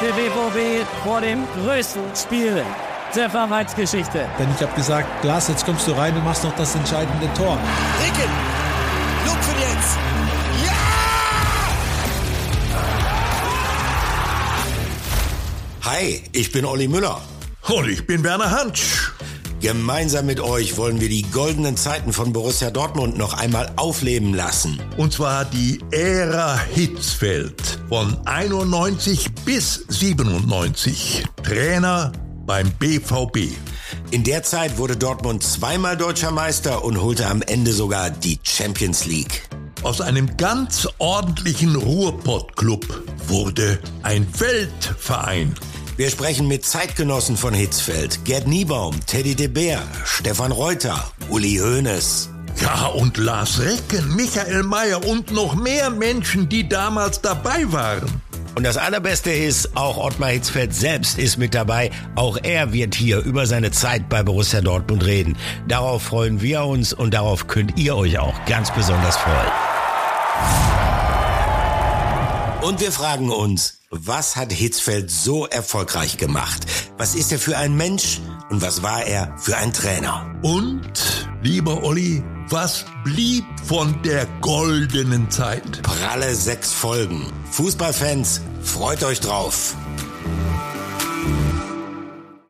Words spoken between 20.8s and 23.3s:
wir die goldenen Zeiten von Borussia Dortmund